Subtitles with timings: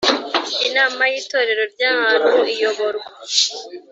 [0.67, 3.09] inama y itorero ry ahantu iyoborwa